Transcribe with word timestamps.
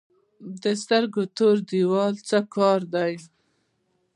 د 0.61 0.63
سترګو 0.81 1.23
تور 1.37 1.57
دیوال 1.69 2.13
څه 2.27 2.37
کار 2.55 2.81
کوي؟ 2.93 3.17